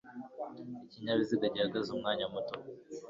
[0.85, 2.55] ikinyabiziga gihagaze umwanya muto